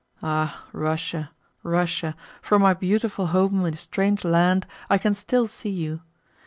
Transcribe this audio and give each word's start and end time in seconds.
Ah, 0.23 0.65
Russia, 0.73 1.29
Russia, 1.61 2.15
from 2.41 2.63
my 2.63 2.73
beautiful 2.73 3.27
home 3.27 3.63
in 3.67 3.75
a 3.75 3.77
strange 3.77 4.23
land 4.23 4.65
I 4.89 4.97
can 4.97 5.13
still 5.13 5.45
see 5.45 5.69
you! 5.69 6.01